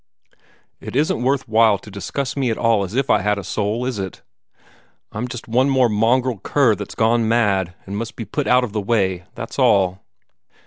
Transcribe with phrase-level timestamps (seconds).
[0.79, 3.85] It isn't worth while to discuss me at all as if I had a soul,
[3.85, 4.23] is it?
[5.11, 8.73] I'm just one more mongrel cur that's gone mad, and must be put out of
[8.73, 9.25] the way.
[9.35, 9.99] That's all."